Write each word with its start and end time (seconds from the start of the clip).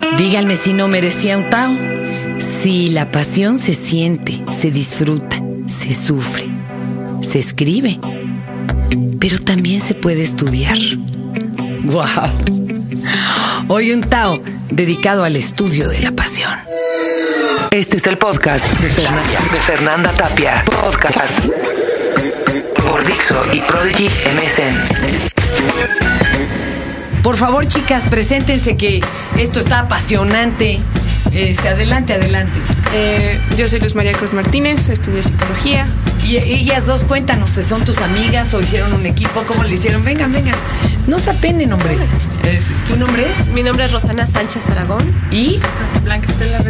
Díganme 0.00 0.56
si 0.56 0.72
no 0.72 0.88
merecía 0.88 1.36
un 1.36 1.50
Tao. 1.50 1.76
Si 2.38 2.90
la 2.90 3.10
pasión 3.10 3.58
se 3.58 3.74
siente, 3.74 4.42
se 4.50 4.70
disfruta, 4.70 5.36
se 5.68 5.92
sufre, 5.92 6.46
se 7.22 7.38
escribe, 7.38 7.98
pero 9.20 9.38
también 9.38 9.80
se 9.80 9.94
puede 9.94 10.22
estudiar. 10.22 10.76
¡Guau! 11.84 12.30
Hoy 13.68 13.92
un 13.92 14.02
Tao 14.02 14.42
dedicado 14.70 15.24
al 15.24 15.36
estudio 15.36 15.88
de 15.88 16.00
la 16.00 16.12
pasión. 16.12 16.52
Este 17.70 17.96
es 17.96 18.06
el 18.06 18.18
podcast 18.18 18.66
de 18.80 18.90
Fernanda, 18.90 19.40
de 19.52 19.60
Fernanda 19.60 20.10
Tapia. 20.12 20.64
Podcast 20.64 21.38
por 22.74 23.04
Dixo 23.06 23.40
y 23.52 23.60
Prodigy 23.60 24.06
MSN. 24.06 26.11
Por 27.22 27.36
favor, 27.36 27.66
chicas, 27.66 28.04
preséntense 28.10 28.76
que 28.76 29.00
esto 29.38 29.60
está 29.60 29.80
apasionante. 29.80 30.80
Este, 31.32 31.68
adelante, 31.68 32.14
adelante. 32.14 32.58
Eh, 32.94 33.40
yo 33.56 33.68
soy 33.68 33.80
Luz 33.80 33.94
María 33.94 34.12
Cruz 34.12 34.32
Martínez, 34.32 34.88
estudio 34.88 35.22
psicología. 35.22 35.86
Y 36.24 36.36
ellas 36.36 36.86
dos, 36.86 37.04
cuéntanos, 37.04 37.50
¿son 37.50 37.84
tus 37.84 37.98
amigas 37.98 38.52
o 38.54 38.60
hicieron 38.60 38.92
un 38.92 39.06
equipo? 39.06 39.42
¿Cómo 39.46 39.62
le 39.64 39.74
hicieron? 39.74 40.04
Vengan, 40.04 40.32
vengan. 40.32 40.54
No 41.06 41.18
se 41.18 41.30
apenen, 41.30 41.72
hombre. 41.72 41.96
¿Tu 42.88 42.96
nombre 42.96 43.24
es? 43.30 43.48
Mi 43.48 43.62
nombre 43.62 43.84
es 43.84 43.92
Rosana 43.92 44.26
Sánchez 44.26 44.68
Aragón. 44.70 45.10
¿Y? 45.30 45.58
Blanca 46.04 46.28
Estela 46.28 46.61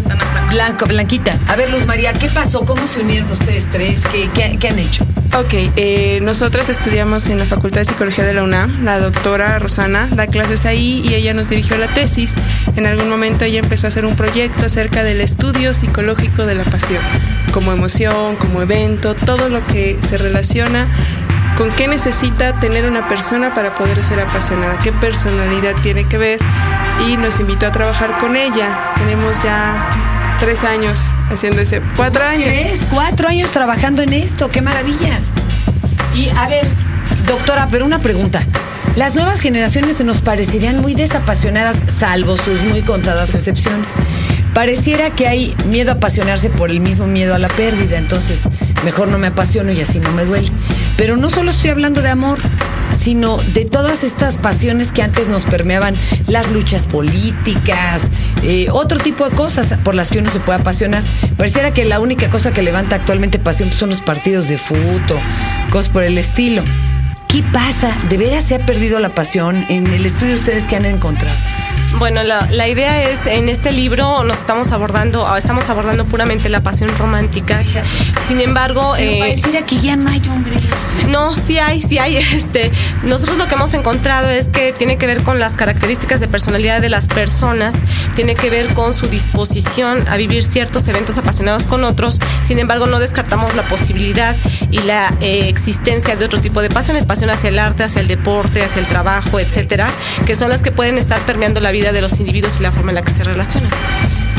Blanco, 0.65 0.85
Blanquita. 0.87 1.37
A 1.49 1.57
ver, 1.57 1.71
Luz 1.71 1.87
María, 1.87 2.13
¿qué 2.13 2.29
pasó? 2.29 2.65
¿Cómo 2.65 2.87
se 2.87 3.01
unieron 3.01 3.29
ustedes 3.29 3.67
tres? 3.73 4.07
¿Qué, 4.07 4.29
qué, 4.33 4.69
han 4.69 4.79
hecho? 4.79 5.03
Ok, 5.37 5.55
eh, 5.75 6.21
nosotras 6.23 6.69
estudiamos 6.69 7.27
en 7.27 7.41
la 7.41 7.47
Facultad 7.47 7.81
de 7.81 7.87
Psicología 7.87 8.23
de 8.23 8.33
la 8.33 8.45
UNAM. 8.45 8.85
La 8.85 9.01
doctora 9.01 9.59
Rosana 9.59 10.07
da 10.13 10.29
clases 10.29 10.65
ahí 10.65 11.03
y 11.05 11.15
ella 11.15 11.35
nos 11.35 11.49
dirigió 11.49 11.77
la 11.79 11.89
tesis. 11.89 12.35
En 12.77 12.87
algún 12.87 13.09
momento 13.09 13.45
ella 13.45 13.59
empezó 13.59 13.89
a 13.89 13.91
hacer 13.91 14.07
un 14.07 14.15
proyecto 14.15 14.65
acerca 14.65 15.03
del 15.03 15.21
estudio 15.21 15.75
psicológico 15.75 16.47
de 16.47 16.55
la 16.55 16.63
pasión, 16.63 17.03
como 17.53 17.73
emoción, 17.73 18.37
como 18.37 18.63
evento, 18.63 19.17
todo 19.17 19.49
lo 19.49 19.67
que 19.67 19.99
se 20.09 20.17
relaciona 20.17 20.87
con 21.57 21.73
qué 21.73 21.89
necesita 21.89 22.61
tener 22.61 22.87
una 22.87 23.09
persona 23.09 23.53
para 23.53 23.75
poder 23.75 24.05
ser 24.05 24.21
apasionada, 24.21 24.79
qué 24.79 24.93
personalidad 24.93 25.75
tiene 25.83 26.07
que 26.07 26.19
ver 26.19 26.39
y 27.09 27.17
nos 27.17 27.41
invitó 27.41 27.67
a 27.67 27.73
trabajar 27.73 28.19
con 28.19 28.37
ella. 28.37 28.93
Tenemos 28.97 29.43
ya 29.43 30.12
tres 30.43 30.65
años 30.65 30.99
haciendo 31.31 31.63
ese, 31.63 31.81
cuatro 31.97 32.25
años. 32.25 32.47
Tres, 32.47 32.81
cuatro 32.91 33.29
años 33.29 33.53
trabajando 33.53 34.03
en 34.03 34.13
esto, 34.13 34.51
qué 34.51 34.61
maravilla. 34.61 35.21
Y 36.17 36.31
a 36.31 36.49
ver, 36.49 36.67
doctora, 37.29 37.69
pero 37.71 37.85
una 37.85 38.01
pregunta. 38.01 38.45
Las 38.97 39.15
nuevas 39.15 39.39
generaciones 39.39 39.99
se 39.99 40.05
nos 40.05 40.21
parecerían 40.21 40.83
muy 40.83 40.95
desapasionadas, 40.95 41.81
salvo 41.87 42.37
sus 42.37 42.61
muy 42.63 42.83
contadas 42.83 43.37
excepciones. 43.37 43.93
Pareciera 44.53 45.11
que 45.11 45.29
hay 45.29 45.55
miedo 45.69 45.93
a 45.93 45.95
apasionarse 45.95 46.51
por 46.51 46.71
el 46.71 46.81
mismo 46.81 47.07
miedo 47.07 47.37
a 47.37 47.39
la 47.39 47.49
pérdida, 47.49 47.97
entonces 47.97 48.49
mejor 48.85 49.07
no 49.09 49.19
me 49.19 49.29
apasiono 49.29 49.71
y 49.71 49.81
así 49.81 50.01
no 50.01 50.11
me 50.11 50.25
duele. 50.25 50.51
Pero 51.03 51.17
no 51.17 51.31
solo 51.31 51.51
estoy 51.51 51.71
hablando 51.71 52.01
de 52.01 52.11
amor, 52.11 52.39
sino 52.97 53.39
de 53.39 53.65
todas 53.65 54.05
estas 54.05 54.37
pasiones 54.37 54.93
que 54.93 55.03
antes 55.03 55.27
nos 55.27 55.43
permeaban, 55.43 55.97
las 56.29 56.53
luchas 56.53 56.87
políticas, 56.87 58.09
eh, 58.45 58.69
otro 58.71 59.01
tipo 59.01 59.29
de 59.29 59.35
cosas 59.35 59.77
por 59.83 59.97
las 59.97 60.13
que 60.13 60.21
uno 60.21 60.31
se 60.31 60.39
puede 60.39 60.61
apasionar. 60.61 61.03
Pareciera 61.37 61.75
que 61.75 61.85
la 61.85 61.99
única 61.99 62.31
cosa 62.31 62.53
que 62.53 62.63
levanta 62.63 62.95
actualmente 62.95 63.41
pasión 63.41 63.71
pues, 63.71 63.81
son 63.81 63.89
los 63.89 64.01
partidos 64.01 64.47
de 64.47 64.59
fútbol, 64.59 65.03
cosas 65.71 65.91
por 65.91 66.05
el 66.05 66.19
estilo. 66.19 66.63
¿Qué 67.27 67.43
pasa? 67.53 67.91
¿De 68.09 68.17
veras 68.17 68.45
se 68.45 68.55
ha 68.55 68.65
perdido 68.65 69.01
la 69.01 69.13
pasión 69.13 69.57
en 69.71 69.89
el 69.89 70.07
estudio 70.07 70.35
ustedes 70.35 70.69
que 70.69 70.77
han 70.77 70.85
encontrado? 70.85 71.37
Bueno, 71.99 72.23
la, 72.23 72.69
idea 72.69 73.01
es, 73.03 73.27
en 73.27 73.49
este 73.49 73.71
libro 73.71 74.25
nos 74.25 74.39
estamos 74.39 74.73
abordando, 74.73 75.27
ah, 75.27 75.39
estamos 75.39 75.69
abordando 75.69 76.05
puramente 76.05 76.49
la 76.49 76.61
pasión 76.61 76.91
romántica. 76.99 77.63
Sin 78.27 78.41
embargo... 78.41 78.95
Pero 78.97 79.11
eh, 79.11 79.19
pareciera 79.19 79.65
que 79.65 79.77
ya 79.77 79.97
no 79.97 80.11
hay 80.11 80.23
hombre. 80.29 80.57
No, 81.09 81.37
sí 81.37 81.59
hay, 81.59 81.81
sí 81.83 81.99
hay. 81.99 82.17
Este, 82.33 82.73
nosotros 83.05 83.37
lo 83.37 83.47
que 83.47 83.55
hemos 83.55 83.75
encontrado 83.75 84.29
es 84.29 84.47
que 84.49 84.73
tiene 84.73 84.97
que 84.97 85.07
ver 85.07 85.23
con 85.23 85.39
las 85.39 85.57
características 85.57 86.19
de 86.21 86.29
personalidad 86.29 86.81
de 86.81 86.89
las 86.89 87.07
personas, 87.07 87.75
tiene 88.15 88.35
que 88.35 88.49
ver 88.49 88.73
con 88.75 88.95
su 88.95 89.07
disposición 89.07 90.09
a 90.09 90.17
vivir 90.17 90.43
ciertos 90.45 90.89
eventos 90.89 91.19
apasionados 91.19 91.67
con 91.67 91.85
otros. 91.85 92.19
Sin 92.43 92.59
embargo, 92.59 92.87
no 92.87 92.99
descartamos 93.01 93.55
la 93.55 93.63
posibilidad 93.63 94.37
y 94.71 94.79
la 94.79 95.15
eh, 95.21 95.49
existencia 95.49 96.17
de 96.17 96.25
otro 96.25 96.41
tipo 96.41 96.63
de 96.63 96.71
pasiones, 96.71 97.05
pasión 97.05 97.31
hacia 97.31 97.51
el 97.51 97.59
arte, 97.59 97.85
hacia 97.85 98.01
el 98.01 98.09
deporte, 98.09 98.63
hacia 98.63 98.81
el 98.81 98.87
trabajo, 98.87 99.39
etcétera, 99.39 99.89
que 100.27 100.35
son 100.35 100.49
las 100.49 100.63
que 100.63 100.73
pueden 100.73 100.99
estar 100.99 101.21
permeando 101.21 101.61
la 101.61 101.71
vida 101.71 101.82
de 101.91 102.01
los 102.01 102.21
individuos 102.21 102.61
y 102.61 102.63
la 102.63 102.71
forma 102.71 102.93
en 102.93 102.97
la 102.97 103.03
que 103.03 103.11
se 103.11 103.25
relacionan. 103.25 103.71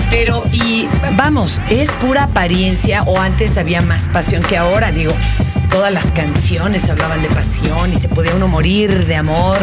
Pero, 0.09 0.43
y 0.53 0.87
vamos, 1.17 1.59
¿es 1.69 1.91
pura 1.91 2.23
apariencia 2.23 3.03
o 3.03 3.19
antes 3.19 3.57
había 3.57 3.81
más 3.81 4.07
pasión 4.07 4.41
que 4.41 4.55
ahora? 4.55 4.91
Digo, 4.91 5.13
todas 5.69 5.91
las 5.91 6.11
canciones 6.11 6.89
hablaban 6.89 7.21
de 7.21 7.27
pasión 7.29 7.91
y 7.91 7.95
se 7.95 8.07
podía 8.07 8.33
uno 8.35 8.47
morir 8.47 9.07
de 9.07 9.15
amor 9.15 9.57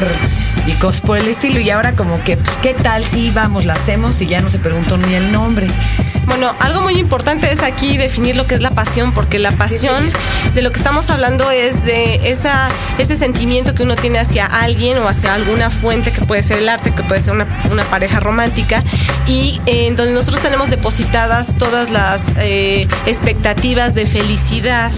y 0.66 0.72
cosas 0.72 1.00
por 1.00 1.18
el 1.18 1.28
estilo. 1.28 1.60
Y 1.60 1.70
ahora 1.70 1.94
como 1.94 2.22
que, 2.22 2.36
pues, 2.36 2.56
¿qué 2.58 2.74
tal 2.74 3.04
si 3.04 3.30
vamos, 3.30 3.64
la 3.64 3.74
hacemos 3.74 4.20
y 4.20 4.26
ya 4.26 4.40
no 4.42 4.48
se 4.50 4.58
preguntó 4.58 4.98
ni 4.98 5.14
el 5.14 5.32
nombre? 5.32 5.66
Bueno, 6.26 6.52
algo 6.60 6.80
muy 6.80 6.96
importante 6.98 7.50
es 7.50 7.62
aquí 7.62 7.98
definir 7.98 8.36
lo 8.36 8.46
que 8.46 8.54
es 8.54 8.62
la 8.62 8.70
pasión, 8.70 9.12
porque 9.12 9.38
la 9.38 9.52
pasión 9.52 10.10
de 10.54 10.62
lo 10.62 10.70
que 10.70 10.78
estamos 10.78 11.10
hablando 11.10 11.50
es 11.50 11.84
de 11.84 12.30
esa, 12.30 12.68
ese 12.98 13.16
sentimiento 13.16 13.74
que 13.74 13.82
uno 13.82 13.94
tiene 13.94 14.18
hacia 14.18 14.46
alguien 14.46 14.98
o 14.98 15.08
hacia 15.08 15.34
alguna 15.34 15.70
fuente 15.70 16.12
que 16.12 16.20
puede 16.22 16.42
ser 16.42 16.58
el 16.58 16.68
arte, 16.68 16.92
que 16.92 17.02
puede 17.02 17.20
ser 17.20 17.34
una, 17.34 17.46
pareja 17.90 18.20
romántica, 18.20 18.84
y 19.26 19.60
eh, 19.66 19.88
en 19.88 19.96
donde 19.96 20.12
nosotros 20.12 20.42
tenemos 20.42 20.70
depositadas 20.70 21.56
todas 21.58 21.90
las 21.90 22.22
eh, 22.36 22.86
expectativas 23.06 23.94
de 23.94 24.06
felicidad 24.06 24.92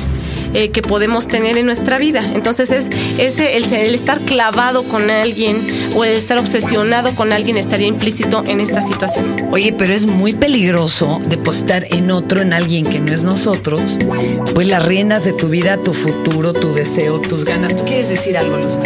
eh, 0.55 0.71
que 0.71 0.83
podemos 0.83 1.29
tener 1.29 1.57
en 1.59 1.67
nuestra 1.67 1.99
vida. 1.99 2.23
Entonces 2.35 2.71
es 2.71 2.87
ese 3.19 3.57
el, 3.57 3.95
estar 3.95 4.21
clavado 4.21 4.89
con 4.89 5.11
alguien 5.11 5.67
o 5.95 6.05
el 6.05 6.13
estar 6.13 6.39
obsesionado 6.39 7.15
con 7.15 7.33
alguien 7.33 7.57
estaría 7.57 7.87
implícito 7.87 8.45
en 8.47 8.61
esta 8.61 8.83
situación. 8.83 9.37
Oye, 9.51 9.75
pero 9.77 9.95
es 9.95 10.07
muy 10.07 10.33
peligroso 10.33 11.21
depositar 11.27 11.87
en 11.91 12.11
otro, 12.11 12.41
en 12.41 12.53
alguien 12.53 12.87
que 12.87 13.01
no 13.01 13.12
es 13.12 13.23
nosotros, 13.23 13.99
pues 14.55 14.67
las 14.67 14.85
riendas 14.85 15.25
de 15.25 15.33
tu 15.33 15.49
vida, 15.49 15.77
tu 15.79 15.95
futuro, 15.95 16.53
tu 16.53 16.73
deseo, 16.73 17.21
tus 17.21 17.45
ganas. 17.45 17.77
¿Tú 17.77 17.85
quieres 17.85 18.09
decir 18.09 18.37
algo, 18.37 18.59
Luz 18.59 18.77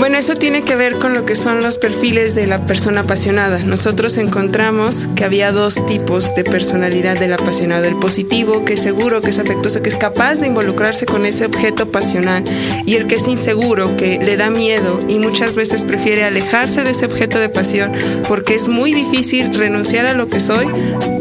bueno, 0.00 0.16
eso 0.16 0.34
tiene 0.34 0.62
que 0.62 0.76
ver 0.76 0.94
con 0.94 1.12
lo 1.12 1.26
que 1.26 1.34
son 1.34 1.62
los 1.62 1.76
perfiles 1.76 2.34
de 2.34 2.46
la 2.46 2.66
persona 2.66 3.02
apasionada. 3.02 3.58
Nosotros 3.58 4.16
encontramos 4.16 5.10
que 5.14 5.24
había 5.24 5.52
dos 5.52 5.84
tipos 5.84 6.34
de 6.34 6.42
personalidad 6.42 7.18
del 7.18 7.34
apasionado. 7.34 7.84
El 7.84 7.96
positivo, 7.96 8.64
que 8.64 8.72
es 8.72 8.80
seguro, 8.80 9.20
que 9.20 9.28
es 9.28 9.38
afectuoso, 9.38 9.82
que 9.82 9.90
es 9.90 9.98
capaz 9.98 10.36
de 10.36 10.46
involucrarse 10.46 11.04
con 11.04 11.26
ese 11.26 11.44
objeto 11.44 11.92
pasional. 11.92 12.42
Y 12.86 12.94
el 12.94 13.08
que 13.08 13.16
es 13.16 13.28
inseguro, 13.28 13.94
que 13.98 14.18
le 14.18 14.38
da 14.38 14.48
miedo 14.48 14.98
y 15.06 15.18
muchas 15.18 15.54
veces 15.54 15.82
prefiere 15.82 16.24
alejarse 16.24 16.82
de 16.82 16.92
ese 16.92 17.04
objeto 17.04 17.38
de 17.38 17.50
pasión 17.50 17.92
porque 18.26 18.54
es 18.54 18.68
muy 18.68 18.94
difícil 18.94 19.52
renunciar 19.52 20.06
a 20.06 20.14
lo 20.14 20.28
que 20.28 20.40
soy 20.40 20.66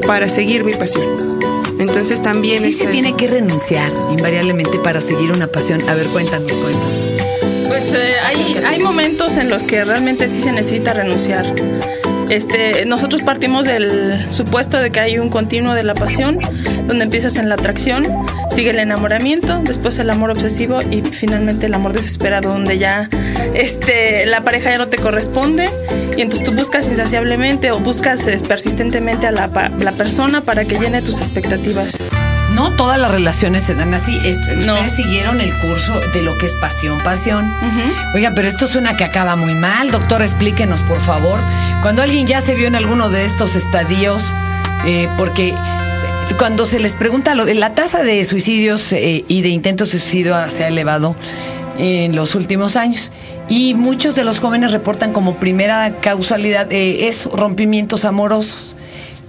para 0.08 0.30
seguir 0.30 0.64
mi 0.64 0.74
pasión. 0.74 1.40
Entonces 1.80 2.22
también... 2.22 2.64
Sí 2.64 2.72
se 2.72 2.88
tiene 2.88 3.14
que 3.14 3.28
renunciar 3.28 3.92
invariablemente 4.10 4.80
para 4.80 5.02
seguir 5.02 5.34
una 5.34 5.48
pasión. 5.48 5.82
A 5.90 5.96
ver, 5.96 6.08
cuéntanos, 6.08 6.54
cuéntanos. 6.54 6.99
Pues 7.80 7.94
eh, 7.94 8.16
hay, 8.26 8.62
hay 8.66 8.80
momentos 8.80 9.38
en 9.38 9.50
los 9.50 9.64
que 9.64 9.86
realmente 9.86 10.28
sí 10.28 10.42
se 10.42 10.52
necesita 10.52 10.94
renunciar. 10.94 11.46
Este, 12.28 12.86
nosotros 12.86 13.24
partimos 13.24 13.66
del 13.66 14.20
supuesto 14.34 14.82
de 14.82 14.92
que 14.92 15.00
hay 15.00 15.18
un 15.18 15.30
continuo 15.30 15.74
de 15.74 15.84
la 15.84 15.94
pasión, 15.94 16.40
donde 16.88 17.06
empiezas 17.06 17.38
en 17.38 17.48
la 17.48 17.56
atracción, 17.56 18.06
sigue 18.54 18.72
el 18.72 18.80
enamoramiento, 18.80 19.62
después 19.64 19.98
el 20.00 20.10
amor 20.10 20.32
obsesivo 20.32 20.82
y 20.92 21.04
finalmente 21.04 21.68
el 21.68 21.74
amor 21.74 21.94
desesperado, 21.94 22.50
donde 22.50 22.80
ya 22.80 23.10
este, 23.54 24.26
la 24.26 24.42
pareja 24.42 24.72
ya 24.72 24.78
no 24.78 24.90
te 24.90 24.98
corresponde 24.98 25.70
y 26.18 26.22
entonces 26.22 26.46
tú 26.46 26.52
buscas 26.52 26.86
insaciablemente 26.90 27.72
o 27.72 27.80
buscas 27.80 28.26
persistentemente 28.46 29.26
a 29.26 29.32
la, 29.32 29.72
la 29.80 29.92
persona 29.94 30.42
para 30.42 30.66
que 30.66 30.78
llene 30.78 31.02
tus 31.02 31.20
expectativas. 31.20 31.98
No 32.54 32.76
todas 32.76 33.00
las 33.00 33.12
relaciones 33.12 33.64
se 33.64 33.76
dan 33.76 33.94
así. 33.94 34.18
ustedes 34.18 34.96
siguieron 34.96 35.42
el 35.42 35.54
curso 35.60 36.00
de 36.14 36.22
lo 36.22 36.38
que 36.38 36.46
es 36.48 36.56
pasión, 36.56 37.02
pasión. 37.04 37.52
Oiga, 38.16 38.34
pero 38.36 38.48
esto 38.48 38.68
suena 38.68 38.98
que 38.98 39.04
acaba 39.04 39.36
muy 39.36 39.54
mal. 39.54 39.92
Doctor, 39.92 40.22
explíquenos, 40.22 40.82
por 40.82 41.00
favor. 41.00 41.40
Cuando 41.82 42.02
alguien 42.02 42.28
ya 42.28 42.42
se 42.42 42.56
vio 42.56 42.68
en 42.68 42.76
alguno 42.76 43.10
de 43.10 43.26
estos 43.26 43.56
estadios, 43.56 44.26
eh, 44.86 45.08
porque 45.18 45.54
cuando 46.38 46.66
se 46.66 46.80
les 46.80 46.96
pregunta, 46.96 47.36
la 47.36 47.76
tasa 47.76 48.04
de 48.04 48.24
suicidios 48.26 48.92
eh, 48.94 49.24
y 49.28 49.42
de 49.42 49.50
intentos 49.50 49.92
de 49.92 50.00
suicidio 50.00 50.50
se 50.50 50.64
ha 50.64 50.68
elevado 50.68 51.16
en 51.78 52.16
los 52.16 52.36
últimos 52.36 52.76
años. 52.76 53.12
Y 53.48 53.74
muchos 53.74 54.16
de 54.16 54.24
los 54.24 54.40
jóvenes 54.40 54.72
reportan 54.72 55.12
como 55.12 55.36
primera 55.38 55.96
causalidad 56.02 56.72
eh, 56.72 57.08
eso, 57.08 57.32
rompimientos 57.36 58.06
amorosos. 58.06 58.76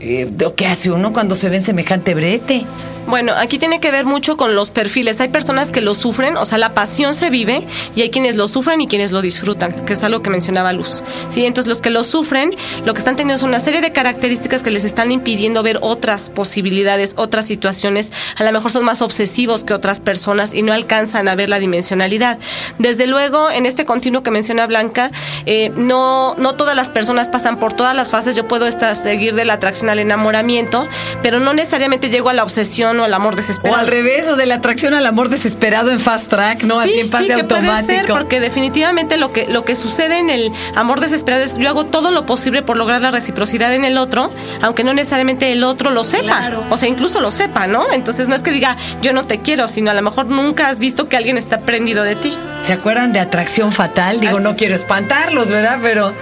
¿Qué 0.00 0.67
hace 0.67 0.90
uno 0.90 1.12
cuando 1.12 1.34
se 1.34 1.50
ve 1.50 1.56
en 1.56 1.62
semejante 1.62 2.14
brete? 2.14 2.64
Bueno, 3.06 3.32
aquí 3.37 3.58
tiene 3.58 3.81
que 3.81 3.91
ver 3.91 4.05
mucho 4.05 4.37
con 4.37 4.55
los 4.55 4.70
perfiles. 4.70 5.20
Hay 5.20 5.29
personas 5.29 5.69
que 5.69 5.81
lo 5.81 5.94
sufren, 5.94 6.37
o 6.37 6.44
sea, 6.44 6.58
la 6.58 6.70
pasión 6.70 7.14
se 7.14 7.31
vive 7.31 7.67
y 7.97 8.02
hay 8.02 8.11
quienes 8.11 8.37
lo 8.37 8.47
sufren 8.47 8.81
y 8.81 8.87
quienes 8.87 9.11
lo 9.11 9.20
disfrutan, 9.20 9.85
que 9.85 9.94
es 9.94 10.02
algo 10.05 10.23
que 10.23 10.31
mencionaba 10.31 10.73
Luz. 10.73 11.02
Sí, 11.29 11.44
entonces 11.44 11.69
los 11.69 11.82
que 11.82 11.91
lo 11.91 12.05
sufren, 12.05 12.55
lo 12.85 12.94
que 12.94 12.99
están 12.99 13.17
teniendo 13.17 13.35
es 13.35 13.43
una 13.43 13.58
serie 13.58 13.81
de 13.81 13.93
características 13.93 14.62
que 14.62 14.70
les 14.70 14.85
están 14.85 15.11
impidiendo 15.11 15.62
ver 15.62 15.79
otras 15.82 16.31
posibilidades, 16.31 17.14
otras 17.17 17.47
situaciones. 17.47 18.12
A 18.37 18.44
lo 18.44 18.52
mejor 18.52 18.70
son 18.70 18.85
más 18.85 19.03
obsesivos 19.03 19.64
que 19.64 19.75
otras 19.75 20.00
personas 20.00 20.55
y 20.55 20.62
no 20.62 20.73
alcanzan 20.73 21.26
a 21.26 21.35
ver 21.35 21.49
la 21.49 21.58
dimensionalidad. 21.58 22.38
Desde 22.79 23.06
luego, 23.06 23.50
en 23.50 23.67
este 23.67 23.85
continuo 23.85 24.23
que 24.23 24.31
menciona 24.31 24.67
Blanca, 24.67 25.11
eh, 25.46 25.73
no, 25.75 26.35
no 26.37 26.55
todas 26.55 26.76
las 26.76 26.91
personas 26.91 27.29
pasan 27.29 27.58
por 27.58 27.73
todas 27.73 27.96
las 27.96 28.11
fases. 28.11 28.37
Yo 28.37 28.46
puedo 28.46 28.67
estar, 28.67 28.94
seguir 28.94 29.35
de 29.35 29.44
la 29.44 29.55
atracción 29.55 29.91
al 29.91 29.99
enamoramiento, 29.99 30.87
pero 31.23 31.41
no 31.41 31.53
necesariamente 31.55 32.08
llego 32.11 32.29
a 32.29 32.35
la 32.35 32.44
obsesión 32.44 32.90
o 32.99 33.05
al 33.05 33.15
amor 33.15 33.37
desesperado. 33.37 33.77
O 33.77 33.81
al 33.81 33.87
revés, 33.87 34.27
o 34.29 34.37
de 34.37 34.47
la 34.47 34.57
atracción 34.57 34.95
al 34.95 35.07
amor 35.07 35.29
desesperado 35.29 35.91
en 35.91 36.01
fast 36.01 36.29
track, 36.29 36.63
¿no? 36.65 36.81
Así 36.81 36.99
en 36.99 37.11
pase 37.11 37.27
sí, 37.27 37.35
que 37.35 37.41
automático. 37.43 37.87
Puede 37.87 37.99
ser 37.99 38.07
porque 38.07 38.41
definitivamente 38.41 39.17
lo 39.17 39.33
que, 39.33 39.47
lo 39.49 39.65
que 39.65 39.75
sucede 39.75 40.19
en 40.19 40.31
el 40.31 40.51
amor 40.75 41.01
desesperado 41.01 41.45
es 41.45 41.57
yo 41.57 41.69
hago 41.69 41.87
todo 41.87 42.11
lo 42.11 42.27
posible 42.27 42.63
por 42.63 42.77
lograr 42.77 43.01
la 43.01 43.11
reciprocidad 43.11 43.73
en 43.75 43.85
el 43.85 43.99
otro, 43.99 44.33
aunque 44.63 44.83
no 44.83 44.95
necesariamente 44.95 45.53
el 45.53 45.63
otro 45.63 45.91
lo 45.91 46.05
sepa. 46.05 46.23
Claro. 46.23 46.65
O 46.71 46.77
sea, 46.77 46.89
incluso 46.89 47.21
lo 47.21 47.31
sepa, 47.31 47.67
¿no? 47.67 47.93
Entonces 47.93 48.29
no 48.29 48.35
es 48.35 48.43
que 48.43 48.51
diga 48.51 48.77
yo 49.03 49.13
no 49.13 49.25
te 49.25 49.41
quiero, 49.41 49.69
sino 49.69 49.91
a 49.91 49.95
lo 49.95 50.03
mejor 50.03 50.27
nunca 50.27 50.69
has 50.69 50.79
visto 50.79 51.09
que 51.09 51.17
alguien 51.17 51.39
está 51.39 51.61
prendido 51.61 52.03
de 52.03 52.17
ti. 52.17 52.37
¿Se 52.65 52.73
acuerdan 52.73 53.13
de 53.13 53.21
atracción 53.21 53.73
fatal? 53.73 54.21
Digo, 54.21 54.39
Así 54.39 54.45
no 54.45 54.57
quiero 54.57 54.75
espantarlos, 54.75 55.51
¿verdad? 55.51 55.79
Pero, 55.83 56.13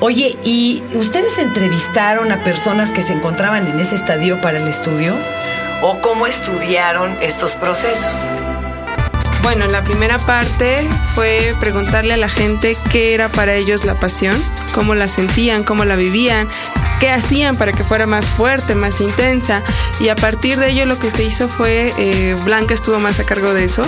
oye, 0.00 0.36
¿y 0.44 0.82
ustedes 0.94 1.38
entrevistaron 1.38 2.32
a 2.32 2.42
personas 2.44 2.90
que 2.90 3.02
se 3.02 3.12
encontraban 3.12 3.66
en 3.66 3.78
ese 3.80 3.94
estadio 3.94 4.40
para 4.40 4.58
el 4.58 4.68
estudio? 4.68 5.14
¿O 5.84 6.00
cómo 6.00 6.28
estudiaron 6.28 7.18
estos 7.20 7.56
procesos? 7.56 8.14
Bueno, 9.42 9.66
la 9.66 9.82
primera 9.82 10.16
parte 10.18 10.88
fue 11.16 11.56
preguntarle 11.58 12.14
a 12.14 12.16
la 12.16 12.28
gente 12.28 12.76
qué 12.92 13.14
era 13.14 13.28
para 13.28 13.54
ellos 13.54 13.84
la 13.84 13.96
pasión, 13.96 14.40
cómo 14.72 14.94
la 14.94 15.08
sentían, 15.08 15.64
cómo 15.64 15.84
la 15.84 15.96
vivían, 15.96 16.48
qué 17.00 17.10
hacían 17.10 17.56
para 17.56 17.72
que 17.72 17.82
fuera 17.82 18.06
más 18.06 18.26
fuerte, 18.26 18.76
más 18.76 19.00
intensa. 19.00 19.64
Y 19.98 20.08
a 20.08 20.14
partir 20.14 20.56
de 20.56 20.70
ello 20.70 20.86
lo 20.86 21.00
que 21.00 21.10
se 21.10 21.24
hizo 21.24 21.48
fue, 21.48 21.92
eh, 21.98 22.36
Blanca 22.44 22.74
estuvo 22.74 23.00
más 23.00 23.18
a 23.18 23.24
cargo 23.24 23.52
de 23.52 23.64
eso, 23.64 23.82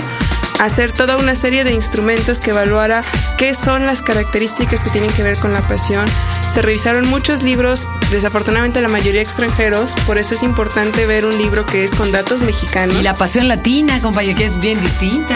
hacer 0.59 0.91
toda 0.91 1.17
una 1.17 1.35
serie 1.35 1.63
de 1.63 1.71
instrumentos 1.71 2.39
que 2.39 2.51
evaluara 2.51 3.01
qué 3.37 3.53
son 3.53 3.85
las 3.85 4.01
características 4.01 4.83
que 4.83 4.89
tienen 4.89 5.11
que 5.11 5.23
ver 5.23 5.37
con 5.37 5.53
la 5.53 5.61
pasión. 5.67 6.05
Se 6.49 6.61
revisaron 6.61 7.07
muchos 7.09 7.43
libros, 7.43 7.87
desafortunadamente 8.11 8.81
la 8.81 8.87
mayoría 8.87 9.21
extranjeros, 9.21 9.93
por 10.05 10.17
eso 10.17 10.33
es 10.35 10.43
importante 10.43 11.05
ver 11.05 11.25
un 11.25 11.37
libro 11.37 11.65
que 11.65 11.83
es 11.83 11.93
con 11.93 12.11
datos 12.11 12.41
mexicanos. 12.41 12.97
Y 12.97 13.01
la 13.01 13.13
pasión 13.15 13.47
latina, 13.47 14.01
compañero, 14.01 14.37
que 14.37 14.45
es 14.45 14.59
bien 14.59 14.79
distinta. 14.81 15.35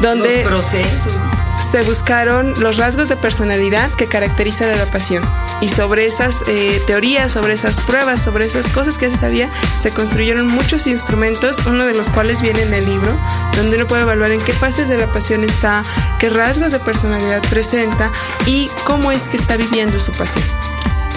Donde- 0.00 0.42
Los 0.44 0.52
procesos. 0.52 1.12
Se 1.60 1.82
buscaron 1.82 2.54
los 2.60 2.76
rasgos 2.76 3.08
de 3.08 3.16
personalidad 3.16 3.90
que 3.92 4.06
caracterizan 4.06 4.70
a 4.70 4.76
la 4.76 4.90
pasión. 4.90 5.22
Y 5.60 5.68
sobre 5.68 6.06
esas 6.06 6.44
eh, 6.46 6.82
teorías, 6.86 7.32
sobre 7.32 7.54
esas 7.54 7.80
pruebas, 7.80 8.22
sobre 8.22 8.46
esas 8.46 8.68
cosas 8.68 8.98
que 8.98 9.10
se 9.10 9.16
sabía, 9.16 9.50
se 9.78 9.90
construyeron 9.90 10.46
muchos 10.46 10.86
instrumentos, 10.86 11.66
uno 11.66 11.84
de 11.86 11.94
los 11.94 12.10
cuales 12.10 12.40
viene 12.40 12.62
en 12.62 12.74
el 12.74 12.84
libro, 12.84 13.12
donde 13.56 13.76
uno 13.76 13.86
puede 13.86 14.02
evaluar 14.02 14.32
en 14.32 14.40
qué 14.40 14.52
fases 14.52 14.88
de 14.88 14.98
la 14.98 15.06
pasión 15.08 15.44
está, 15.44 15.82
qué 16.18 16.30
rasgos 16.30 16.72
de 16.72 16.80
personalidad 16.80 17.42
presenta 17.48 18.10
y 18.46 18.70
cómo 18.84 19.12
es 19.12 19.28
que 19.28 19.36
está 19.36 19.56
viviendo 19.56 20.00
su 20.00 20.12
pasión. 20.12 20.44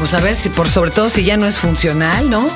Pues 0.02 0.16
a 0.16 0.20
ver, 0.20 0.34
si 0.34 0.50
por 0.50 0.68
sobre 0.68 0.90
todo 0.90 1.12
si 1.12 1.24
ya 1.24 1.38
no 1.38 1.46
es 1.46 1.60
funcional, 1.60 2.28
¿no? 2.28 2.48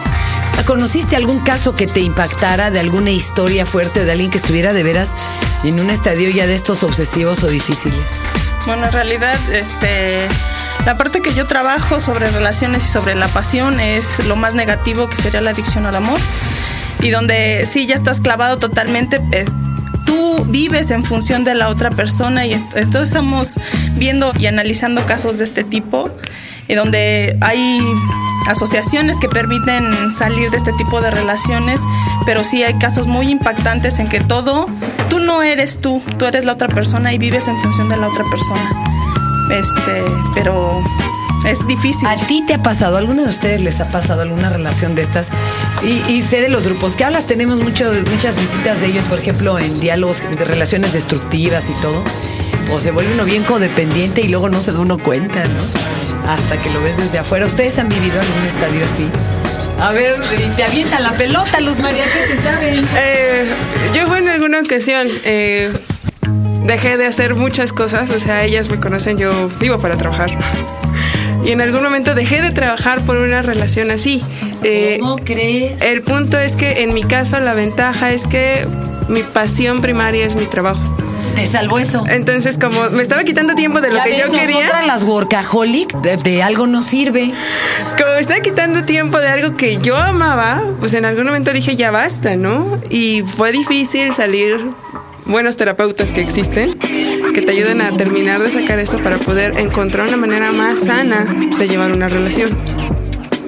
¿Conociste 0.65 1.15
algún 1.15 1.41
caso 1.41 1.75
que 1.75 1.85
te 1.85 1.99
impactara 1.99 2.71
de 2.71 2.79
alguna 2.79 3.11
historia 3.11 3.67
fuerte 3.67 4.01
o 4.01 4.03
de 4.03 4.11
alguien 4.13 4.31
que 4.31 4.37
estuviera 4.39 4.73
de 4.73 4.81
veras 4.81 5.13
en 5.63 5.79
un 5.79 5.91
estadio 5.91 6.27
ya 6.31 6.47
de 6.47 6.55
estos 6.55 6.81
obsesivos 6.81 7.43
o 7.43 7.47
difíciles? 7.47 8.19
Bueno, 8.65 8.87
en 8.87 8.91
realidad, 8.91 9.37
este, 9.53 10.27
la 10.87 10.97
parte 10.97 11.21
que 11.21 11.35
yo 11.35 11.45
trabajo 11.45 11.99
sobre 11.99 12.31
relaciones 12.31 12.83
y 12.83 12.87
sobre 12.91 13.13
la 13.13 13.27
pasión 13.27 13.79
es 13.79 14.25
lo 14.25 14.35
más 14.35 14.55
negativo 14.55 15.07
que 15.07 15.17
sería 15.17 15.41
la 15.41 15.51
adicción 15.51 15.85
al 15.85 15.95
amor. 15.95 16.19
Y 17.01 17.11
donde 17.11 17.67
sí 17.71 17.85
ya 17.85 17.93
estás 17.93 18.21
clavado 18.21 18.57
totalmente, 18.57 19.21
es- 19.31 19.49
tú 20.05 20.45
vives 20.47 20.91
en 20.91 21.03
función 21.03 21.43
de 21.43 21.55
la 21.55 21.69
otra 21.69 21.89
persona 21.89 22.45
y 22.45 22.53
est- 22.53 22.75
entonces 22.77 23.09
estamos 23.09 23.59
viendo 23.97 24.31
y 24.39 24.45
analizando 24.47 25.05
casos 25.05 25.37
de 25.37 25.43
este 25.45 25.63
tipo 25.63 26.09
y 26.67 26.73
donde 26.75 27.37
hay 27.41 27.79
asociaciones 28.47 29.19
que 29.19 29.27
permiten 29.29 29.83
salir 30.13 30.49
de 30.51 30.57
este 30.57 30.73
tipo 30.73 31.01
de 31.01 31.09
relaciones, 31.11 31.79
pero 32.25 32.43
sí 32.43 32.63
hay 32.63 32.75
casos 32.75 33.07
muy 33.07 33.29
impactantes 33.29 33.99
en 33.99 34.07
que 34.07 34.19
todo, 34.19 34.67
tú 35.09 35.19
no 35.19 35.41
eres 35.43 35.79
tú, 35.81 36.01
tú 36.17 36.25
eres 36.25 36.45
la 36.45 36.53
otra 36.53 36.67
persona 36.67 37.11
y 37.13 37.17
vives 37.17 37.47
en 37.47 37.57
función 37.59 37.89
de 37.89 37.97
la 37.97 38.07
otra 38.07 38.23
persona. 38.29 38.83
Este, 39.51 40.01
pero 40.33 40.79
es 41.45 41.65
difícil. 41.67 42.07
¿A 42.07 42.15
ti 42.17 42.43
te 42.45 42.53
ha 42.55 42.61
pasado, 42.61 42.95
a 42.95 42.99
alguno 42.99 43.23
de 43.23 43.29
ustedes 43.29 43.61
les 43.61 43.79
ha 43.79 43.87
pasado 43.87 44.21
alguna 44.21 44.49
relación 44.49 44.95
de 44.95 45.01
estas? 45.01 45.31
Y, 45.83 46.11
y 46.11 46.21
sé 46.21 46.41
de 46.41 46.49
los 46.49 46.67
grupos 46.67 46.95
que 46.95 47.03
hablas, 47.03 47.25
tenemos 47.25 47.61
mucho, 47.61 47.91
muchas 48.11 48.39
visitas 48.39 48.81
de 48.81 48.87
ellos, 48.87 49.05
por 49.05 49.19
ejemplo, 49.19 49.59
en 49.59 49.79
diálogos 49.79 50.21
de 50.21 50.45
relaciones 50.45 50.93
destructivas 50.93 51.69
y 51.69 51.73
todo. 51.81 52.03
O 52.71 52.79
se 52.79 52.91
vuelve 52.91 53.13
uno 53.13 53.25
bien 53.25 53.43
codependiente 53.43 54.21
y 54.21 54.27
luego 54.27 54.49
no 54.49 54.61
se 54.61 54.71
da 54.71 54.79
uno 54.79 54.97
cuenta, 54.97 55.43
¿no? 55.45 56.29
Hasta 56.29 56.59
que 56.59 56.69
lo 56.71 56.81
ves 56.81 56.97
desde 56.97 57.19
afuera. 57.19 57.45
¿Ustedes 57.45 57.77
han 57.77 57.89
vivido 57.89 58.19
algún 58.19 58.43
estadio 58.45 58.83
así? 58.85 59.07
A 59.79 59.91
ver, 59.91 60.15
te 60.55 60.63
avientan 60.63 61.03
la 61.03 61.11
pelota, 61.11 61.59
Luz 61.59 61.79
María, 61.81 62.05
¿qué 62.05 62.33
te 62.33 62.41
saben? 62.41 62.87
Eh, 62.95 63.45
yo 63.93 64.07
fue 64.07 64.19
en 64.19 64.29
alguna 64.29 64.61
ocasión, 64.61 65.07
eh, 65.25 65.71
dejé 66.63 66.95
de 66.97 67.05
hacer 67.05 67.35
muchas 67.35 67.73
cosas, 67.73 68.09
o 68.09 68.19
sea, 68.19 68.45
ellas 68.45 68.69
me 68.69 68.79
conocen, 68.79 69.17
yo 69.17 69.49
vivo 69.59 69.79
para 69.79 69.97
trabajar. 69.97 70.31
Y 71.45 71.51
en 71.51 71.61
algún 71.61 71.83
momento 71.83 72.15
dejé 72.15 72.41
de 72.41 72.51
trabajar 72.51 73.01
por 73.01 73.17
una 73.17 73.41
relación 73.43 73.91
así. 73.91 74.23
Eh, 74.63 74.97
¿Cómo 74.99 75.17
crees? 75.17 75.79
el 75.81 76.01
punto 76.01 76.39
es 76.39 76.55
que 76.55 76.81
en 76.81 76.93
mi 76.93 77.03
caso 77.03 77.39
la 77.39 77.53
ventaja 77.53 78.11
es 78.11 78.25
que 78.25 78.67
mi 79.09 79.21
pasión 79.21 79.79
primaria 79.81 80.25
es 80.25 80.35
mi 80.35 80.45
trabajo. 80.45 80.81
Te 81.35 81.45
salvó 81.45 81.79
eso. 81.79 82.03
Entonces, 82.07 82.57
como 82.57 82.89
me 82.91 83.03
estaba 83.03 83.23
quitando 83.25 83.55
tiempo 83.55 83.81
de 83.81 83.89
lo 83.89 83.97
Ya 83.97 84.03
que 84.05 84.09
ven, 84.11 84.19
yo 84.21 84.31
quería, 84.31 84.85
las 84.87 85.03
workaholic, 85.03 85.93
de, 85.97 86.17
de 86.17 86.41
algo 86.41 86.65
no 86.65 86.81
sirve. 86.81 87.31
como 87.97 88.13
me 88.13 88.19
estaba 88.21 88.39
quitando 88.39 88.83
tiempo 88.85 89.19
de 89.19 89.27
algo 89.27 89.55
que 89.57 89.77
yo 89.77 89.97
amaba, 89.97 90.63
pues 90.79 90.93
en 90.93 91.05
algún 91.05 91.25
momento 91.25 91.51
dije 91.51 91.75
ya 91.75 91.91
basta, 91.91 92.37
¿no? 92.37 92.79
Y 92.89 93.21
fue 93.23 93.51
difícil 93.51 94.13
salir 94.13 94.57
buenos 95.25 95.57
terapeutas 95.57 96.11
que 96.11 96.21
existen 96.21 96.77
que 97.35 97.41
te 97.41 97.51
ayuden 97.51 97.81
a 97.81 97.97
terminar 97.97 98.41
de 98.41 98.49
sacar 98.49 98.79
esto 98.79 99.03
para 99.03 99.17
poder 99.17 99.59
encontrar 99.59 100.07
una 100.07 100.15
manera 100.15 100.53
más 100.53 100.79
sana 100.79 101.25
de 101.59 101.67
llevar 101.67 101.91
una 101.91 102.07
relación. 102.07 102.49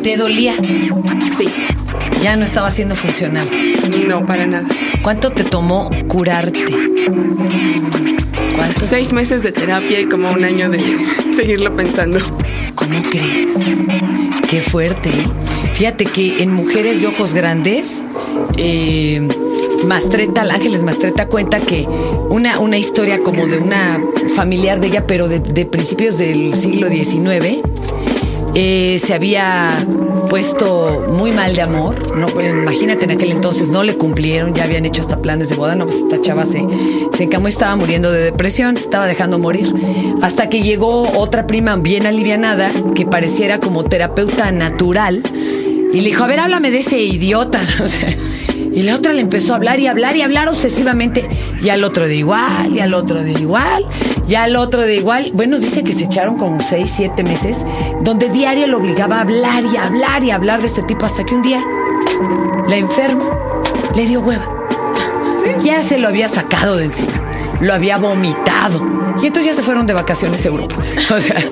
Te 0.03 0.17
dolía. 0.17 0.53
Sí, 1.37 1.47
Ya 2.21 2.35
no 2.35 2.43
estaba 2.43 2.69
siendo 2.69 2.97
funcional. 2.97 3.47
no 4.09 4.25
para 4.25 4.45
nada. 4.45 4.67
¿Cuánto 5.01 5.29
te 5.31 5.45
tomó 5.45 5.89
curarte? 6.09 6.65
¿Cuánto? 8.57 8.85
Seis 8.85 9.13
meses 9.13 9.41
de 9.41 9.53
terapia 9.53 10.01
y 10.01 10.05
como 10.05 10.31
un 10.33 10.43
año 10.43 10.69
de 10.69 10.81
seguirlo 11.33 11.73
pensando. 11.73 12.19
¿Cómo 12.75 13.01
crees? 13.03 13.55
Qué 14.49 14.59
fuerte. 14.59 15.07
¿eh? 15.07 15.73
Fíjate 15.75 16.03
que 16.03 16.43
en 16.43 16.51
Mujeres 16.51 16.99
de 16.99 17.07
Ojos 17.07 17.33
Grandes, 17.33 18.01
eh, 18.57 19.25
Mastreta, 19.85 20.41
Ángeles 20.41 20.83
Mastreta 20.83 21.27
cuenta 21.27 21.59
que 21.59 21.87
una, 22.29 22.59
una 22.59 22.77
historia 22.77 23.19
como 23.19 23.45
de 23.45 23.59
una 23.59 24.01
familiar 24.35 24.79
de 24.79 24.87
ella, 24.87 25.07
pero 25.07 25.27
de, 25.27 25.39
de 25.39 25.65
principios 25.65 26.17
del 26.17 26.53
siglo 26.53 26.89
XIX, 26.89 27.61
eh, 28.59 28.97
se 28.97 29.13
había 29.13 29.77
puesto 30.29 31.03
muy 31.11 31.31
mal 31.31 31.55
de 31.55 31.61
amor. 31.61 32.17
No, 32.17 32.27
imagínate, 32.41 33.05
en 33.05 33.11
aquel 33.11 33.31
entonces 33.31 33.69
no 33.69 33.83
le 33.83 33.97
cumplieron, 33.97 34.53
ya 34.53 34.63
habían 34.63 34.85
hecho 34.85 35.01
hasta 35.01 35.21
planes 35.21 35.49
de 35.49 35.55
boda. 35.55 35.75
No, 35.75 35.85
pues 35.85 35.97
esta 35.97 36.19
chava 36.19 36.43
se, 36.43 36.65
se 37.13 37.23
encamó 37.23 37.47
estaba 37.47 37.75
muriendo 37.75 38.11
de 38.11 38.21
depresión, 38.21 38.75
se 38.75 38.83
estaba 38.83 39.05
dejando 39.05 39.37
morir. 39.37 39.71
Hasta 40.21 40.49
que 40.49 40.63
llegó 40.63 41.03
otra 41.19 41.45
prima 41.45 41.75
bien 41.75 42.07
alivianada, 42.07 42.71
que 42.95 43.05
pareciera 43.05 43.59
como 43.59 43.83
terapeuta 43.83 44.51
natural, 44.51 45.21
y 45.93 46.01
le 46.01 46.09
dijo: 46.09 46.23
A 46.23 46.27
ver, 46.27 46.39
háblame 46.39 46.71
de 46.71 46.79
ese 46.79 46.99
idiota. 46.99 47.61
O 47.83 47.87
sea, 47.87 48.09
y 48.77 48.83
la 48.83 48.93
otra 48.93 49.11
le 49.11 49.21
empezó 49.21 49.53
a 49.53 49.55
hablar 49.55 49.79
y 49.79 49.87
hablar 49.87 50.15
y 50.15 50.21
hablar 50.21 50.49
obsesivamente. 50.49 51.27
Y 51.63 51.69
al 51.69 51.83
otro 51.83 52.07
de 52.07 52.15
igual, 52.15 52.75
y 52.75 52.79
al 52.79 52.93
otro 52.93 53.23
de 53.23 53.31
igual, 53.31 53.83
y 54.27 54.35
al 54.35 54.55
otro 54.55 54.83
de 54.83 54.97
igual. 54.97 55.31
Bueno, 55.33 55.57
dice 55.57 55.83
que 55.83 55.93
se 55.93 56.03
echaron 56.03 56.37
como 56.37 56.59
seis, 56.59 56.93
siete 56.95 57.23
meses, 57.23 57.65
donde 58.01 58.29
diario 58.29 58.67
lo 58.67 58.77
obligaba 58.77 59.17
a 59.17 59.21
hablar 59.21 59.63
y 59.65 59.77
hablar 59.77 60.23
y 60.23 60.29
hablar 60.29 60.59
de 60.59 60.67
este 60.67 60.83
tipo, 60.83 61.07
hasta 61.07 61.25
que 61.25 61.33
un 61.33 61.41
día 61.41 61.59
la 62.67 62.75
enferma 62.75 63.25
le 63.95 64.05
dio 64.05 64.21
hueva. 64.21 64.47
Ya 65.63 65.81
se 65.81 65.97
lo 65.97 66.07
había 66.07 66.29
sacado 66.29 66.77
de 66.77 66.85
encima, 66.85 67.13
lo 67.61 67.73
había 67.73 67.97
vomitado. 67.97 68.85
Y 69.23 69.25
entonces 69.25 69.45
ya 69.45 69.53
se 69.55 69.63
fueron 69.63 69.87
de 69.87 69.93
vacaciones 69.93 70.45
a 70.45 70.49
Europa. 70.49 70.75
O 71.15 71.19
sea, 71.19 71.43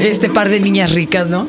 este 0.00 0.28
par 0.28 0.48
de 0.48 0.58
niñas 0.58 0.92
ricas, 0.92 1.28
¿no? 1.28 1.46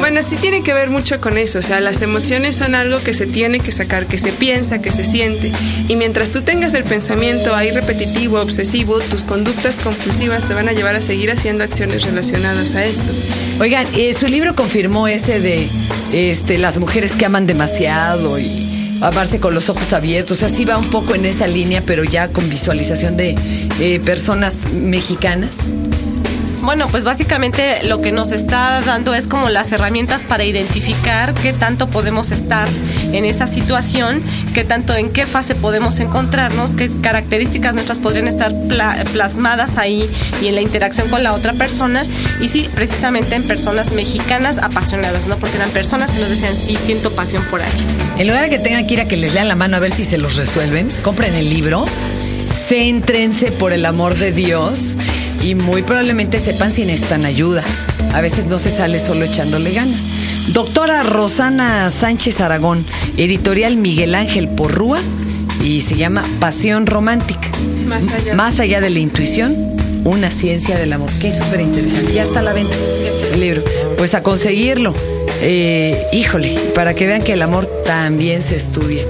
Bueno, 0.00 0.22
sí 0.22 0.36
tiene 0.36 0.62
que 0.62 0.74
ver 0.74 0.90
mucho 0.90 1.20
con 1.20 1.38
eso, 1.38 1.58
o 1.58 1.62
sea, 1.62 1.80
las 1.80 2.02
emociones 2.02 2.56
son 2.56 2.74
algo 2.74 2.98
que 2.98 3.14
se 3.14 3.26
tiene 3.26 3.60
que 3.60 3.72
sacar, 3.72 4.06
que 4.06 4.18
se 4.18 4.32
piensa, 4.32 4.82
que 4.82 4.92
se 4.92 5.04
siente. 5.04 5.52
Y 5.88 5.96
mientras 5.96 6.30
tú 6.30 6.42
tengas 6.42 6.74
el 6.74 6.84
pensamiento 6.84 7.54
ahí 7.54 7.70
repetitivo, 7.70 8.40
obsesivo, 8.40 9.00
tus 9.00 9.24
conductas 9.24 9.76
compulsivas 9.76 10.44
te 10.44 10.54
van 10.54 10.68
a 10.68 10.72
llevar 10.72 10.96
a 10.96 11.00
seguir 11.00 11.30
haciendo 11.30 11.64
acciones 11.64 12.04
relacionadas 12.04 12.74
a 12.74 12.84
esto. 12.84 13.12
Oigan, 13.58 13.86
eh, 13.94 14.12
su 14.12 14.26
libro 14.26 14.54
confirmó 14.54 15.08
ese 15.08 15.40
de 15.40 15.68
este, 16.12 16.58
las 16.58 16.78
mujeres 16.78 17.16
que 17.16 17.24
aman 17.24 17.46
demasiado 17.46 18.38
y 18.38 18.98
amarse 19.00 19.40
con 19.40 19.54
los 19.54 19.68
ojos 19.68 19.92
abiertos. 19.92 20.42
Así 20.42 20.64
va 20.64 20.76
un 20.76 20.90
poco 20.90 21.14
en 21.14 21.24
esa 21.24 21.46
línea, 21.46 21.82
pero 21.84 22.04
ya 22.04 22.28
con 22.28 22.48
visualización 22.48 23.16
de 23.16 23.36
eh, 23.80 24.00
personas 24.00 24.68
mexicanas. 24.72 25.58
Bueno, 26.62 26.88
pues 26.88 27.04
básicamente 27.04 27.82
lo 27.84 28.02
que 28.02 28.12
nos 28.12 28.32
está 28.32 28.82
dando 28.82 29.14
es 29.14 29.26
como 29.26 29.48
las 29.48 29.72
herramientas 29.72 30.24
para 30.24 30.44
identificar 30.44 31.32
qué 31.34 31.54
tanto 31.54 31.88
podemos 31.88 32.32
estar 32.32 32.68
en 33.12 33.24
esa 33.24 33.46
situación, 33.46 34.22
qué 34.52 34.62
tanto 34.62 34.94
en 34.94 35.10
qué 35.10 35.26
fase 35.26 35.54
podemos 35.54 36.00
encontrarnos, 36.00 36.74
qué 36.74 36.90
características 37.00 37.74
nuestras 37.74 37.98
podrían 37.98 38.28
estar 38.28 38.52
plasmadas 39.12 39.78
ahí 39.78 40.08
y 40.42 40.48
en 40.48 40.54
la 40.54 40.60
interacción 40.60 41.08
con 41.08 41.22
la 41.22 41.32
otra 41.32 41.54
persona. 41.54 42.04
Y 42.40 42.48
sí, 42.48 42.68
precisamente 42.74 43.36
en 43.36 43.44
personas 43.44 43.92
mexicanas 43.92 44.58
apasionadas, 44.58 45.26
¿no? 45.28 45.36
Porque 45.36 45.56
eran 45.56 45.70
personas 45.70 46.10
que 46.10 46.20
nos 46.20 46.28
decían, 46.28 46.56
sí, 46.56 46.76
siento 46.76 47.10
pasión 47.12 47.42
por 47.44 47.62
ahí. 47.62 47.86
En 48.18 48.26
lugar 48.26 48.44
de 48.44 48.50
que 48.50 48.58
tengan 48.58 48.86
que 48.86 48.94
ir 48.94 49.00
a 49.00 49.08
que 49.08 49.16
les 49.16 49.32
lean 49.32 49.48
la 49.48 49.56
mano 49.56 49.78
a 49.78 49.80
ver 49.80 49.90
si 49.90 50.04
se 50.04 50.18
los 50.18 50.36
resuelven, 50.36 50.88
compren 51.02 51.34
el 51.34 51.48
libro, 51.48 51.86
céntrense 52.52 53.50
por 53.50 53.72
el 53.72 53.86
amor 53.86 54.16
de 54.16 54.32
Dios 54.32 54.94
y 55.42 55.54
muy 55.54 55.82
probablemente 55.82 56.38
sepan 56.38 56.72
si 56.72 56.84
necesitan 56.84 57.24
ayuda. 57.24 57.64
A 58.12 58.20
veces 58.20 58.46
no 58.46 58.58
se 58.58 58.70
sale 58.70 58.98
solo 58.98 59.24
echándole 59.24 59.72
ganas. 59.72 60.04
Doctora 60.48 61.02
Rosana 61.02 61.90
Sánchez 61.90 62.40
Aragón, 62.40 62.84
editorial 63.16 63.76
Miguel 63.76 64.14
Ángel 64.14 64.48
Porrúa 64.48 65.00
y 65.62 65.80
se 65.80 65.96
llama 65.96 66.24
Pasión 66.40 66.86
Romántica. 66.86 67.48
Más 67.86 68.08
allá. 68.08 68.34
Más 68.34 68.60
allá 68.60 68.80
de 68.80 68.90
la 68.90 68.98
intuición, 68.98 69.54
una 70.04 70.30
ciencia 70.30 70.76
del 70.76 70.92
amor. 70.92 71.10
Que 71.20 71.28
es 71.28 71.38
súper 71.38 71.60
interesante. 71.60 72.12
Ya 72.12 72.22
está 72.22 72.40
a 72.40 72.42
la 72.42 72.52
venta 72.52 72.74
el 73.32 73.40
libro. 73.40 73.62
Pues 73.96 74.14
a 74.14 74.22
conseguirlo. 74.22 74.94
Eh, 75.42 76.06
híjole, 76.12 76.58
para 76.74 76.94
que 76.94 77.06
vean 77.06 77.22
que 77.22 77.32
el 77.32 77.42
amor 77.42 77.66
también 77.86 78.42
se 78.42 78.56
estudia. 78.56 79.02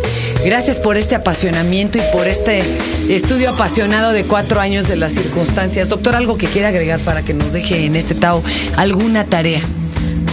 Gracias 0.44 0.80
por 0.80 0.96
este 0.96 1.14
apasionamiento 1.14 1.98
y 1.98 2.00
por 2.12 2.26
este 2.26 2.62
estudio 3.08 3.50
apasionado 3.50 4.12
de 4.12 4.24
cuatro 4.24 4.58
años 4.58 4.88
de 4.88 4.96
las 4.96 5.12
circunstancias. 5.12 5.90
Doctor, 5.90 6.16
¿algo 6.16 6.38
que 6.38 6.46
quiera 6.46 6.68
agregar 6.68 6.98
para 7.00 7.22
que 7.22 7.34
nos 7.34 7.52
deje 7.52 7.84
en 7.84 7.94
este 7.94 8.14
Tao 8.14 8.42
alguna 8.76 9.24
tarea? 9.24 9.60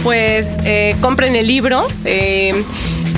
Pues 0.02 0.56
eh, 0.64 0.96
compren 1.02 1.36
el 1.36 1.46
libro. 1.46 1.86
Eh, 2.06 2.54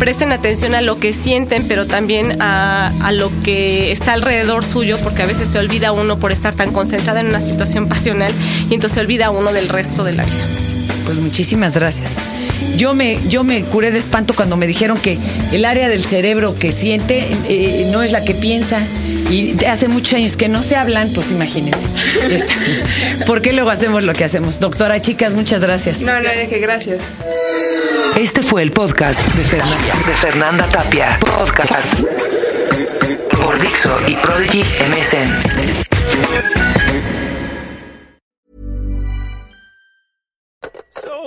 presten 0.01 0.33
atención 0.33 0.75
a 0.75 0.81
lo 0.81 0.99
que 0.99 1.13
sienten, 1.13 1.69
pero 1.69 1.87
también 1.87 2.41
a, 2.43 2.93
a, 3.01 3.13
lo 3.13 3.31
que 3.43 3.93
está 3.93 4.15
alrededor 4.15 4.65
suyo, 4.65 4.99
porque 5.03 5.23
a 5.23 5.27
veces 5.27 5.49
se 5.49 5.59
olvida 5.59 5.93
uno 5.93 6.19
por 6.19 6.33
estar 6.33 6.55
tan 6.55 6.73
concentrada 6.73 7.21
en 7.21 7.27
una 7.27 7.41
situación 7.41 7.87
pasional 7.87 8.33
y 8.69 8.75
entonces 8.75 8.95
se 8.95 9.01
olvida 9.01 9.31
uno 9.31 9.53
del 9.53 9.69
resto 9.69 10.03
de 10.03 10.13
la 10.13 10.25
vida. 10.25 10.45
Pues 11.05 11.19
muchísimas 11.19 11.75
gracias. 11.75 12.17
Yo 12.77 12.95
me, 12.95 13.19
yo 13.29 13.45
me 13.45 13.63
curé 13.65 13.91
de 13.91 13.99
espanto 13.99 14.35
cuando 14.35 14.57
me 14.57 14.67
dijeron 14.67 14.99
que 14.99 15.19
el 15.53 15.65
área 15.65 15.89
del 15.89 16.05
cerebro 16.05 16.57
que 16.59 16.73
siente 16.73 17.29
eh, 17.49 17.89
no 17.91 18.03
es 18.03 18.13
la 18.13 18.25
que 18.25 18.35
piensa. 18.35 18.81
Y 19.31 19.65
hace 19.65 19.87
muchos 19.87 20.15
años 20.15 20.37
que 20.37 20.49
no 20.49 20.63
se 20.63 20.77
hablan, 20.77 21.13
pues 21.13 21.31
imagínense. 21.31 21.87
¿Por 23.27 23.43
qué 23.43 23.53
luego 23.53 23.71
hacemos 23.71 24.03
lo 24.03 24.13
que 24.13 24.25
hacemos? 24.25 24.59
Doctora, 24.59 25.01
chicas, 25.01 25.35
muchas 25.35 25.63
gracias. 25.63 26.01
No, 26.01 26.21
no, 26.21 26.29
de 26.29 26.49
que 26.49 26.59
gracias. 26.59 27.03
Este 28.19 28.43
fue 28.43 28.63
el 28.63 28.73
podcast 28.73 29.21
de 29.35 29.45
Fernanda, 29.45 29.95
de 30.07 30.15
Fernanda 30.15 30.67
Tapia. 30.69 31.19
Podcast 31.21 31.95
por 33.43 33.59
Dixo 33.61 33.99
y 34.07 34.17
Prodigy 34.17 34.63
MSN. 34.63 35.31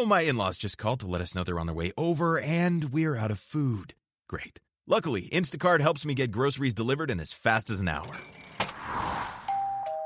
So, 0.04 0.08
my 0.10 0.22
in 0.24 0.36
laws 0.36 0.58
just 0.58 0.78
called 0.78 1.00
to 1.00 1.08
let 1.08 1.22
us 1.22 1.34
know 1.34 1.46
they're 1.46 1.58
on 1.58 1.66
their 1.66 1.74
way 1.74 1.94
over 1.98 2.38
and 2.38 2.92
we're 2.92 3.16
out 3.16 3.32
of 3.32 3.40
food. 3.40 3.94
Great. 4.28 4.60
Luckily, 4.86 5.30
Instacart 5.32 5.80
helps 5.80 6.06
me 6.06 6.14
get 6.14 6.30
groceries 6.30 6.74
delivered 6.74 7.10
in 7.10 7.22
as 7.22 7.32
fast 7.32 7.70
as 7.70 7.80
an 7.80 7.88
hour. 7.88 8.12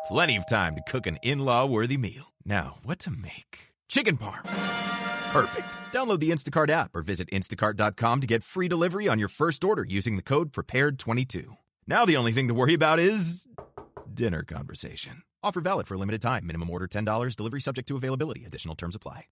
Plenty 0.08 0.36
of 0.36 0.48
time 0.48 0.76
to 0.76 0.84
cook 0.84 1.08
an 1.08 1.18
in 1.24 1.40
law 1.40 1.66
worthy 1.66 1.98
meal. 1.98 2.28
Now, 2.46 2.76
what 2.84 3.00
to 3.00 3.10
make? 3.10 3.74
Chicken 3.90 4.18
parm. 4.18 4.44
Perfect. 5.32 5.68
Download 5.92 6.20
the 6.20 6.30
Instacart 6.30 6.70
app 6.70 6.96
or 6.96 7.02
visit 7.02 7.28
instacart.com 7.32 8.22
to 8.22 8.28
get 8.28 8.44
free 8.44 8.68
delivery 8.68 9.08
on 9.08 9.18
your 9.18 9.30
first 9.30 9.64
order 9.64 9.84
using 9.84 10.16
the 10.16 10.22
code 10.22 10.52
PREPARED22. 10.52 11.56
Now, 11.88 12.06
the 12.06 12.18
only 12.18 12.34
thing 12.34 12.50
to 12.50 12.54
worry 12.54 12.76
about 12.76 13.00
is 13.00 13.48
dinner 14.14 14.44
conversation. 14.44 15.24
Offer 15.42 15.62
valid 15.62 15.88
for 15.88 15.96
a 15.96 15.98
limited 15.98 16.22
time. 16.22 16.46
Minimum 16.46 16.70
order 16.70 16.88
$10. 16.88 17.36
Delivery 17.36 17.62
subject 17.62 17.88
to 17.88 17.96
availability. 17.96 18.46
Additional 18.46 18.76
terms 18.76 18.94
apply. 18.94 19.24